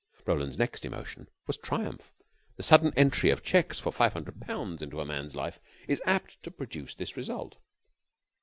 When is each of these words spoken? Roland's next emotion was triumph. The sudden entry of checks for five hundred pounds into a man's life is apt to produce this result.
Roland's 0.25 0.57
next 0.57 0.83
emotion 0.83 1.29
was 1.45 1.57
triumph. 1.57 2.11
The 2.55 2.63
sudden 2.63 2.91
entry 2.95 3.29
of 3.29 3.43
checks 3.43 3.77
for 3.79 3.91
five 3.93 4.13
hundred 4.13 4.41
pounds 4.41 4.81
into 4.81 4.99
a 4.99 5.05
man's 5.05 5.35
life 5.35 5.59
is 5.87 6.01
apt 6.07 6.41
to 6.41 6.49
produce 6.49 6.95
this 6.95 7.15
result. 7.15 7.57